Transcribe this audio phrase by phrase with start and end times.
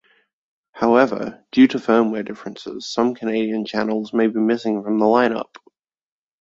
[0.71, 5.59] However, due to firmware differences, some Canadian channels may be missing from the line-up.